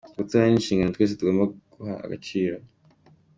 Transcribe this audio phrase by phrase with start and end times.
[0.17, 1.43] Gutora ni inshingano twese tugomba
[1.73, 2.55] guha agaciro.